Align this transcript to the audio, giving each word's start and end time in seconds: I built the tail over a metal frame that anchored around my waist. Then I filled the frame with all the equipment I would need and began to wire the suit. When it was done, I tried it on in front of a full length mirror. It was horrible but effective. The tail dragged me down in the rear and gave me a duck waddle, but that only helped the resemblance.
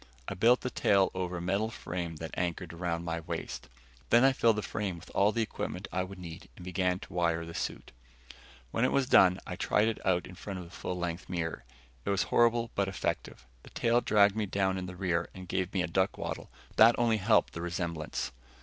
I 0.27 0.33
built 0.33 0.61
the 0.61 0.71
tail 0.71 1.11
over 1.13 1.37
a 1.37 1.41
metal 1.41 1.69
frame 1.69 2.15
that 2.15 2.33
anchored 2.33 2.73
around 2.73 3.05
my 3.05 3.19
waist. 3.19 3.69
Then 4.09 4.23
I 4.23 4.33
filled 4.33 4.55
the 4.55 4.63
frame 4.63 4.95
with 4.95 5.11
all 5.13 5.31
the 5.31 5.43
equipment 5.43 5.87
I 5.91 6.01
would 6.01 6.17
need 6.17 6.49
and 6.55 6.65
began 6.65 6.97
to 7.01 7.13
wire 7.13 7.45
the 7.45 7.53
suit. 7.53 7.91
When 8.71 8.83
it 8.83 8.91
was 8.91 9.05
done, 9.05 9.39
I 9.45 9.55
tried 9.55 9.87
it 9.87 10.03
on 10.03 10.21
in 10.25 10.33
front 10.33 10.57
of 10.57 10.65
a 10.65 10.69
full 10.71 10.97
length 10.97 11.29
mirror. 11.29 11.65
It 12.03 12.09
was 12.09 12.23
horrible 12.23 12.71
but 12.73 12.87
effective. 12.87 13.45
The 13.61 13.69
tail 13.69 14.01
dragged 14.01 14.35
me 14.35 14.47
down 14.47 14.79
in 14.79 14.87
the 14.87 14.95
rear 14.95 15.29
and 15.35 15.47
gave 15.47 15.71
me 15.71 15.83
a 15.83 15.87
duck 15.87 16.17
waddle, 16.17 16.49
but 16.69 16.77
that 16.77 16.95
only 16.99 17.17
helped 17.17 17.53
the 17.53 17.61
resemblance. 17.61 18.31